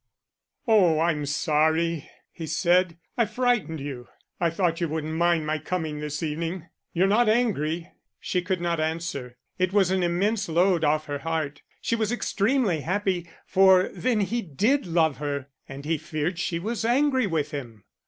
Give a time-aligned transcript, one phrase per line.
[0.67, 4.07] "Oh, I'm sorry," he said, "I frightened you.
[4.39, 6.67] I thought you wouldn't mind my coming this evening.
[6.91, 11.61] You're not angry?" She could not answer; it was an immense load off her heart.
[11.81, 16.83] She was extremely happy, for then he did love her; and he feared she was
[16.83, 17.83] angry with him.